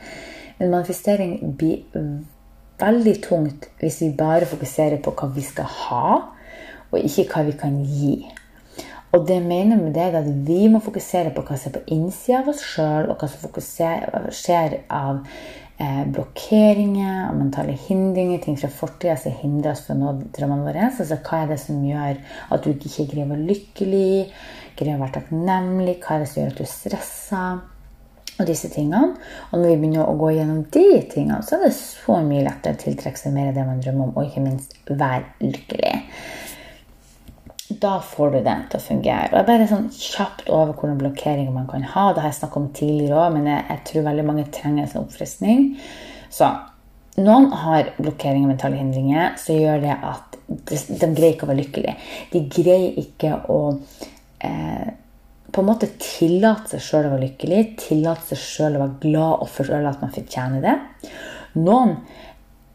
Men 0.60 0.74
manifestering 0.74 1.56
blir 1.58 1.86
veldig 2.82 3.16
tungt 3.24 3.70
hvis 3.80 4.02
vi 4.04 4.12
bare 4.18 4.50
fokuserer 4.50 5.00
på 5.04 5.14
hva 5.16 5.30
vi 5.32 5.46
skal 5.46 5.70
ha, 5.86 6.20
og 6.92 7.00
ikke 7.00 7.30
hva 7.32 7.46
vi 7.48 7.56
kan 7.64 7.80
gi. 7.88 8.16
Og 9.12 9.26
det 9.28 9.42
mener 9.44 9.80
med 9.80 9.96
det 9.96 10.12
at 10.16 10.28
vi 10.48 10.68
må 10.72 10.80
fokusere 10.84 11.34
på 11.36 11.44
hva 11.48 11.58
som 11.60 11.72
er 11.72 11.80
på 11.80 11.96
innsida 11.96 12.42
av 12.42 12.52
oss 12.52 12.62
sjøl, 12.64 13.10
og 13.12 13.20
hva 13.20 13.28
som 13.32 14.30
skjer 14.36 14.78
av 14.88 15.20
eh, 15.82 16.04
blokkeringer 16.16 17.26
og 17.30 17.40
mentale 17.42 17.76
hindringer, 17.88 18.40
ting 18.44 18.60
fra 18.60 18.72
fortida 18.72 19.18
som 19.20 19.36
hindrer 19.42 19.74
oss 19.74 19.84
fra 19.88 19.98
å 19.98 20.00
nå 20.00 20.14
drømmene 20.36 20.68
våre. 20.68 20.88
Altså, 20.92 21.20
hva 21.20 21.42
er 21.44 21.52
det 21.52 21.60
som 21.64 21.84
gjør 21.88 22.22
at 22.56 22.64
du 22.64 22.72
ikke 22.72 23.10
greier 23.12 23.28
å 23.28 23.34
være 23.34 23.50
lykkelig, 23.52 24.12
å 24.90 24.98
være 25.02 25.16
takknemlig, 25.20 26.00
hva 26.02 26.16
er 26.16 26.24
det 26.24 26.32
som 26.32 26.42
gjør 26.42 26.56
at 26.56 26.62
du 26.62 26.70
stresser? 26.70 27.62
Og 28.40 28.48
disse 28.48 28.70
tingene. 28.74 29.20
Og 29.52 29.60
når 29.60 29.68
vi 29.68 29.80
begynner 29.84 30.08
å 30.08 30.16
gå 30.18 30.32
gjennom 30.34 30.64
de 30.74 30.86
tingene, 31.12 31.44
så 31.46 31.58
er 31.58 31.68
det 31.68 31.76
så 31.78 32.16
mye 32.26 32.46
lettere 32.48 32.74
å 32.74 32.80
tiltrekke 32.80 33.20
seg 33.20 33.36
mer 33.36 33.52
av 33.52 33.58
det 33.60 33.66
man 33.68 33.84
drømmer 33.84 34.08
om, 34.08 34.14
og 34.16 34.30
ikke 34.30 34.46
minst 34.46 34.74
være 34.90 35.28
lykkelig 35.44 36.00
da 37.80 38.00
får 38.04 38.32
du 38.32 38.40
den 38.46 38.66
til 38.70 38.80
å 38.80 38.84
fungere. 38.84 39.30
Og 39.32 39.38
jeg 39.40 39.48
bare 39.48 39.70
sånn 39.70 39.88
kjapt 39.96 40.50
over 40.52 40.74
hvordan 40.76 41.00
blokkeringer 41.00 41.54
man 41.56 41.70
kan 41.70 41.86
ha. 41.94 42.10
Det 42.12 42.24
har 42.24 42.32
jeg 42.32 42.40
snakket 42.42 42.60
om 42.62 42.70
tidligere 42.76 43.22
òg, 43.22 43.36
men 43.38 43.48
jeg, 43.50 43.64
jeg, 43.70 43.84
tror 43.88 44.08
veldig 44.10 44.28
mange 44.28 44.50
trenger 44.54 44.84
en 44.84 44.92
sånn 44.92 45.08
oppfriskning. 45.08 45.64
Så 46.32 46.50
noen 47.22 47.50
har 47.64 47.92
blokkeringer 48.00 48.48
og 48.48 48.54
mentale 48.54 48.80
hindringer 48.80 49.36
så 49.42 49.56
gjør 49.56 49.84
det 49.84 49.98
at 49.98 50.40
de, 50.48 50.78
de, 50.78 51.12
greier 51.16 51.36
ikke 51.36 51.48
å 51.48 51.52
være 51.52 51.62
lykkelige. 51.62 51.98
De 52.34 52.44
greier 52.52 53.00
ikke 53.02 53.36
å 53.52 53.60
eh, 54.44 54.90
på 55.52 55.62
en 55.62 55.68
måte 55.68 55.90
tillate 56.00 56.76
seg 56.76 56.84
sjøl 56.86 57.08
å 57.08 57.14
være 57.16 57.26
lykkelig, 57.26 57.62
tillate 57.82 58.32
seg 58.32 58.42
sjøl 58.42 58.78
å 58.78 58.84
være 58.86 59.00
glad 59.04 59.46
og 59.46 59.52
føle 59.52 59.82
at 59.90 60.04
man 60.04 60.14
fortjener 60.16 60.64
det. 60.64 60.76
Noen 61.60 61.98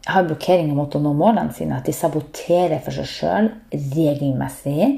har 0.07 0.27
blokkeringer 0.27 0.77
mot 0.77 0.93
å 0.95 1.01
nå 1.01 1.13
målene 1.17 1.53
sine. 1.55 1.79
At 1.79 1.89
de 1.89 1.95
saboterer 1.95 2.79
for 2.83 2.95
seg 2.95 3.09
sjøl 3.11 3.49
regelmessig. 3.73 4.91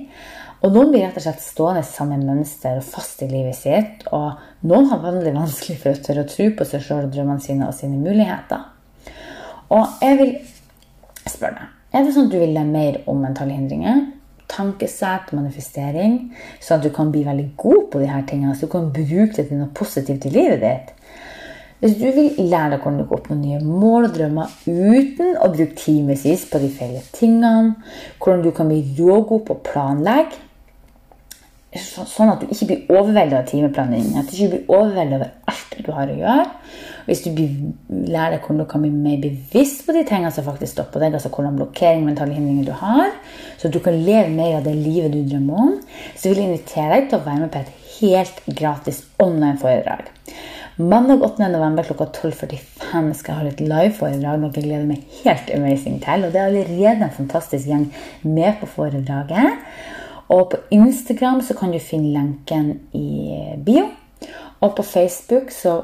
Og 0.59 0.75
noen 0.75 0.91
blir 0.91 1.05
rett 1.05 1.17
og 1.17 1.23
slett 1.23 1.41
stående 1.41 1.85
i 1.85 1.87
samme 1.87 2.17
mønster 2.19 2.81
og 2.81 2.85
fast 2.85 3.23
i 3.23 3.29
livet 3.31 3.57
sitt. 3.57 4.03
Og 4.15 4.67
noen 4.67 4.89
har 4.91 5.01
veldig 5.05 5.33
vanskelig 5.37 5.79
for 5.79 5.95
å 5.95 6.03
tørre 6.03 6.25
å 6.25 6.29
tro 6.29 6.49
på 6.59 6.67
seg 6.67 6.83
sjøl 6.83 7.07
og 7.07 7.15
drømmene 7.15 7.43
sine 7.43 7.69
og 7.69 7.77
sine 7.77 7.97
muligheter. 8.01 8.67
Og 9.71 10.01
jeg 10.03 10.17
vil 10.19 10.31
spørre 11.29 11.59
deg 11.59 11.75
Er 11.93 12.05
det 12.05 12.13
sånn 12.13 12.27
at 12.27 12.33
du 12.33 12.39
vil 12.41 12.53
lære 12.53 12.69
mer 12.69 12.97
om 13.09 13.21
mentale 13.23 13.55
hindringer? 13.55 14.01
Tankesett, 14.49 15.33
manifestering, 15.37 16.15
sånn 16.59 16.79
at 16.79 16.87
du 16.87 16.93
kan 16.93 17.11
bli 17.13 17.21
veldig 17.27 17.51
god 17.59 17.83
på 17.93 18.01
de 18.01 18.09
her 18.09 18.23
tingene, 18.29 18.55
så 18.57 18.65
du 18.65 18.73
kan 18.73 18.89
bruke 18.93 19.35
det 19.35 19.45
til 19.49 19.59
noe 19.59 19.69
positivt 19.77 20.25
i 20.25 20.33
livet 20.33 20.63
ditt? 20.63 20.95
Hvis 21.79 21.95
du 21.95 22.09
vil 22.11 22.33
lære 22.51 22.73
deg 22.73 22.81
hvordan 22.83 22.97
du 22.99 23.05
kan 23.07 23.15
oppnå 23.15 23.35
nye 23.39 23.61
mål 23.63 24.09
og 24.09 24.15
drømmer 24.17 24.55
uten 24.67 25.37
å 25.39 25.47
bruke 25.53 25.77
timevis 25.79 26.43
på 26.51 26.59
de 26.59 26.67
feile 26.75 26.99
tingene, 27.15 27.77
hvordan 28.19 28.43
du 28.43 28.51
kan 28.55 28.67
bli 28.67 28.81
rågod 28.97 29.45
på 29.47 29.55
å 29.55 29.61
planlegge, 29.63 30.41
sånn 31.79 32.33
at 32.33 32.41
du 32.41 32.49
ikke 32.49 32.67
blir 32.71 32.91
overveldet 32.97 33.37
av 33.37 33.47
timeplanene 33.47 34.01
dine, 34.01 34.19
at 34.19 34.27
du 34.27 34.35
ikke 34.35 34.51
blir 34.57 34.75
overveldet 34.75 35.19
over 35.21 35.53
alt 35.53 35.79
du 35.85 35.91
har 35.95 36.11
å 36.11 36.19
gjøre. 36.19 36.45
Hvis 37.09 37.23
du 37.25 37.31
lærer 37.33 38.35
deg 38.35 38.43
hvordan 38.43 38.61
du 38.61 38.67
kan 38.69 38.83
bli 38.85 38.91
mer 38.93 39.17
bevisst 39.23 39.81
på 39.87 39.95
de 39.95 40.03
tingene 40.05 40.29
som 40.33 40.45
faktisk 40.45 40.75
stopper 40.75 41.01
deg, 41.01 41.15
altså 41.17 41.31
hvordan 41.33 41.57
blokkering 41.57 42.05
mentale 42.05 42.35
hindringer 42.37 42.69
du 42.69 42.75
har, 42.77 43.15
så 43.57 43.71
du 43.73 43.79
kan 43.81 43.97
leve 43.97 44.29
mer 44.29 44.59
av 44.59 44.67
det 44.67 44.75
livet 44.77 45.15
du 45.15 45.23
drømmer 45.25 45.63
om, 45.65 45.75
så 46.13 46.29
vil 46.29 46.43
jeg 46.43 46.51
invitere 46.51 46.91
deg 46.93 47.09
til 47.09 47.17
å 47.17 47.25
være 47.25 47.41
med 47.41 47.53
på 47.55 47.63
et 47.63 47.75
helt 47.99 48.43
gratis 48.61 49.01
online-foredrag. 49.25 50.13
Mandag 50.79 51.25
8.11. 51.25 51.81
klokka 51.89 52.05
12.45 52.29 53.09
skal 53.17 53.33
jeg 53.33 53.39
holde 53.41 53.55
et 53.55 53.63
live-foredrag, 53.65 54.37
noe 54.39 54.53
jeg 54.55 54.63
gleder 54.69 54.85
meg 54.87 55.17
helt 55.25 55.49
amazing 55.51 55.97
til. 56.05 56.23
Og 56.23 56.31
det 56.31 56.39
er 56.39 56.53
allerede 56.53 57.09
en 57.09 57.17
fantastisk 57.17 57.67
gjeng 57.67 57.89
med 58.23 58.61
på 58.61 58.69
foredraget. 58.77 59.57
Og 60.31 60.45
på 60.53 60.61
Instagram 60.77 61.41
så 61.43 61.57
kan 61.57 61.73
du 61.73 61.81
finne 61.83 62.13
lenken 62.13 62.75
i 62.95 63.57
bio. 63.65 63.89
Og 64.61 64.77
på 64.77 64.85
Facebook 64.85 65.51
så 65.51 65.81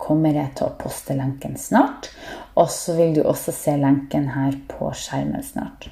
kommer 0.00 0.34
jeg 0.36 0.54
til 0.58 0.68
å 0.68 0.76
poste 0.78 1.16
lenken 1.18 1.56
snart. 1.60 2.10
Og 2.58 2.70
så 2.72 2.96
vil 2.98 3.14
du 3.16 3.22
også 3.24 3.54
se 3.56 3.76
lenken 3.80 4.30
her 4.34 4.56
på 4.70 4.90
skjermen 4.96 5.44
snart. 5.46 5.88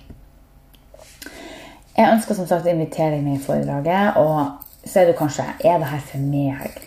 Jeg 1.97 2.09
ønsker 2.09 2.37
som 2.39 2.49
sagt 2.49 2.67
å 2.67 2.73
invitere 2.73 3.17
deg 3.17 3.25
med 3.27 3.39
i 3.39 3.45
foredraget. 3.45 4.17
Og 4.21 4.89
så 4.89 5.03
er 5.03 5.11
du 5.11 5.17
kanskje 5.19 5.45
Er 5.65 5.79
det 5.81 5.91
her 5.91 6.03
for 6.13 6.25
meg? 6.25 6.81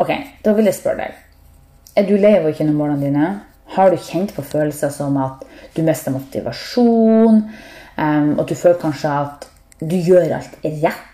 Ok, 0.00 0.12
da 0.44 0.54
vil 0.56 0.70
jeg 0.70 0.78
spørre 0.78 1.04
deg. 1.04 1.20
Er 1.98 2.06
du 2.06 2.16
lei 2.16 2.36
av 2.38 2.46
å 2.46 2.52
ikke 2.52 2.66
nå 2.68 2.74
målene 2.76 3.02
dine? 3.02 3.30
Har 3.74 3.90
du 3.90 3.98
kjent 3.98 4.32
på 4.34 4.42
følelser 4.46 4.90
som 4.94 5.18
at 5.20 5.42
du 5.76 5.82
mister 5.86 6.14
motivasjon? 6.14 7.44
Um, 8.00 8.30
og 8.38 8.46
du 8.48 8.54
føler 8.54 8.80
kanskje 8.80 9.10
at 9.12 9.46
du 9.80 9.96
gjør 9.96 10.36
alt 10.36 10.56
rett, 10.64 11.09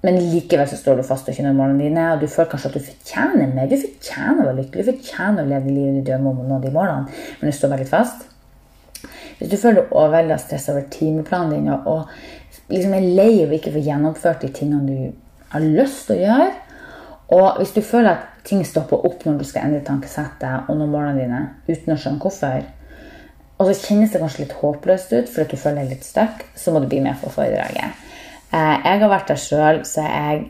men 0.00 0.16
likevel 0.16 0.68
så 0.68 0.78
står 0.80 1.00
du 1.00 1.04
fast 1.04 1.28
og 1.28 1.38
når 1.44 1.56
målene 1.56 1.84
dine. 1.84 2.06
Og 2.14 2.22
du 2.22 2.26
føler 2.30 2.48
kanskje 2.50 2.70
at 2.70 2.76
du 2.78 2.84
fortjener 2.86 3.52
mer. 3.52 3.68
Du 3.68 3.76
fortjener 3.76 4.40
å 4.40 4.46
være 4.48 4.58
lykkelig, 4.62 4.84
du 4.84 4.92
fortjener 4.94 5.44
å 5.44 5.50
leve 5.50 5.74
livet 5.74 5.98
du 5.98 6.08
drømmer 6.08 6.32
om 6.32 6.40
å 6.40 6.48
nå 6.48 6.60
de 6.62 6.72
målene, 6.74 7.20
men 7.40 7.52
du 7.52 7.56
står 7.56 7.74
veldig 7.74 7.88
fast. 7.90 8.24
Hvis 9.38 9.52
du 9.52 9.56
føler 9.60 9.82
deg 9.82 9.92
overvelda 9.96 10.36
og 10.36 10.42
stress 10.42 10.68
over 10.72 10.88
timeplanen 10.92 11.52
din 11.54 11.70
og 11.72 12.10
liksom 12.72 12.96
er 12.96 13.06
lei 13.16 13.30
av 13.44 13.54
ikke 13.56 13.72
få 13.72 13.84
gjennomført 13.84 14.44
de 14.44 14.50
tingene 14.56 14.88
du 14.88 15.52
har 15.52 15.64
lyst 15.64 16.08
til 16.08 16.18
å 16.18 16.26
gjøre, 16.26 16.50
og 17.30 17.60
hvis 17.60 17.72
du 17.76 17.80
føler 17.86 18.10
at 18.16 18.44
ting 18.44 18.64
stopper 18.66 19.06
opp 19.06 19.24
når 19.24 19.40
du 19.40 19.46
skal 19.46 19.68
endre 19.68 19.84
tankesettet 19.86 20.68
og 20.68 20.76
nå 20.76 20.88
målene 20.90 21.20
dine 21.20 21.40
uten 21.68 21.94
å 21.94 21.98
skjønne 22.00 22.22
hvorfor, 22.24 22.68
og 23.60 23.68
så 23.68 23.76
kjennes 23.76 24.12
det 24.12 24.20
kanskje 24.22 24.44
litt 24.46 24.56
håpløst 24.60 25.12
ut 25.12 25.32
fordi 25.32 25.52
du 25.52 25.60
føler 25.60 25.82
deg 25.82 25.94
litt 25.94 26.06
stuck, 26.08 26.46
så 26.56 26.72
må 26.72 26.80
du 26.80 26.88
bli 26.90 27.02
med 27.04 27.20
på 27.20 27.32
foredraget. 27.32 28.08
Eh, 28.50 28.76
jeg 28.84 29.02
har 29.02 29.12
vært 29.12 29.30
der 29.30 29.38
sjøl, 29.38 29.80
så 29.86 30.02
jeg 30.02 30.46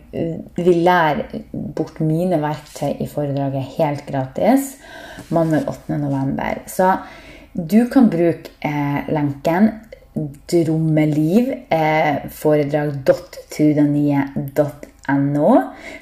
vil 0.56 0.80
lære 0.86 1.42
bort 1.52 2.00
mine 2.00 2.40
verktøy 2.40 2.94
i 2.96 3.08
foredraget 3.10 3.74
helt 3.76 4.06
gratis 4.08 4.74
mandag 5.28 5.68
8. 5.68 5.98
november. 6.00 6.62
Så 6.66 6.94
du 7.52 7.84
kan 7.92 8.08
bruke 8.12 8.54
eh, 8.64 9.04
lenken 9.12 9.70
drommeliv, 10.50 11.52
eh. 11.70 12.30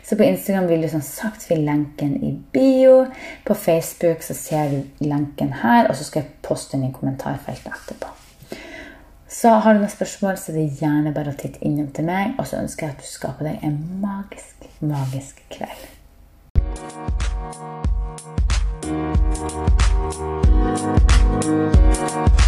Så 0.04 0.16
på 0.16 0.22
Instagram 0.22 0.68
vil 0.68 0.82
du 0.82 0.88
som 0.88 1.00
sagt 1.00 1.42
finne 1.48 1.64
lenken 1.64 2.16
i 2.24 2.32
bio. 2.52 3.06
På 3.46 3.54
Facebook 3.54 4.22
så 4.22 4.34
ser 4.34 4.70
du 4.70 4.82
lenken 5.08 5.52
her, 5.62 5.88
og 5.88 5.96
så 5.96 6.04
skal 6.04 6.22
jeg 6.22 6.40
poste 6.42 6.76
den 6.76 6.88
i 6.90 6.92
kommentarfeltet 6.92 7.72
etterpå. 7.72 8.27
Så 9.28 9.48
har 9.48 9.74
du 9.74 9.82
noen 9.82 9.92
spørsmål, 9.92 10.38
så 10.40 10.52
det 10.56 10.62
er 10.62 10.78
gjerne 10.80 11.12
bare 11.12 11.34
å 11.34 11.36
titte 11.36 11.60
innom 11.60 11.90
til 11.92 12.08
meg. 12.08 12.32
Og 12.40 12.48
så 12.48 12.62
ønsker 12.62 12.86
jeg 12.86 12.96
at 12.96 13.04
du 13.04 13.08
skaper 13.10 13.50
deg 13.50 13.68
en 13.68 13.78
magisk, 14.00 14.68
magisk 14.80 15.44
kveld. 15.52 15.86
Thank 22.08 22.42